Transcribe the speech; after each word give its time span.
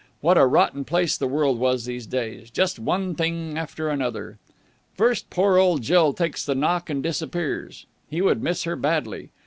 What 0.19 0.35
a 0.35 0.47
rotten 0.47 0.83
place 0.83 1.15
the 1.15 1.27
world 1.27 1.59
was 1.59 1.85
these 1.85 2.07
days! 2.07 2.49
Just 2.49 2.79
one 2.79 3.13
thing 3.13 3.55
after 3.55 3.87
another. 3.87 4.39
First, 4.95 5.29
poor 5.29 5.59
old 5.59 5.83
Jill 5.83 6.11
takes 6.11 6.43
the 6.43 6.55
knock 6.55 6.89
and 6.89 7.03
disappears. 7.03 7.85
He 8.09 8.19
would 8.19 8.41
miss 8.41 8.63
her 8.63 8.75
badly. 8.75 9.29